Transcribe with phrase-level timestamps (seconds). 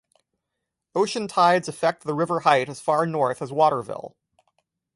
[0.95, 4.15] Ocean tides affect the river height as far north as Waterville.